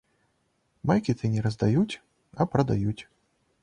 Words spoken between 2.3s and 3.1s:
а прадаюць.